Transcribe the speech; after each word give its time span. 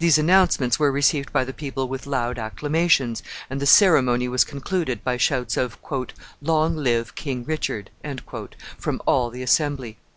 These 0.00 0.18
announcements 0.18 0.80
were 0.80 0.90
received 0.90 1.32
by 1.32 1.44
the 1.44 1.52
people 1.52 1.86
with 1.86 2.04
loud 2.04 2.40
acclamations, 2.40 3.22
and 3.48 3.60
the 3.60 3.66
ceremony 3.66 4.26
was 4.26 4.42
concluded 4.42 5.04
by 5.04 5.16
shouts 5.16 5.56
of 5.56 5.78
"Long 6.42 6.74
live 6.74 7.14
King 7.14 7.44
Richard!" 7.44 7.92
from 8.78 9.00
all 9.06 9.30
the 9.30 9.44
assembly. 9.44 9.96